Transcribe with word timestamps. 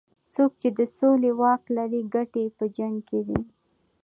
څوک 0.35 0.51
چې 0.61 0.69
د 0.77 0.79
سولې 0.97 1.31
واک 1.39 1.63
لري 1.77 2.01
ګټې 2.13 2.41
یې 2.47 2.53
په 2.57 2.65
جنګ 2.75 2.95
کې 3.09 3.19
دي. 3.27 3.39